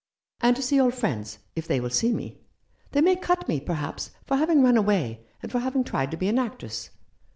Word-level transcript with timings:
"And 0.39 0.55
to 0.55 0.63
see 0.63 0.79
old 0.81 0.95
friends, 0.95 1.37
if 1.55 1.67
they 1.67 1.79
will 1.79 1.91
see 1.91 2.11
me. 2.11 2.39
They 2.91 3.01
may 3.01 3.15
cut 3.15 3.47
me, 3.47 3.59
perhaps, 3.59 4.09
for 4.25 4.35
having 4.37 4.63
run 4.63 4.75
away, 4.75 5.27
and 5.43 5.51
for 5.51 5.59
having 5.59 5.83
tried 5.83 6.09
to 6.09 6.17
be 6.17 6.27
an 6.27 6.39
actress." 6.39 6.89